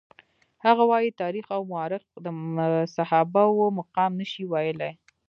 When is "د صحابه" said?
2.25-3.43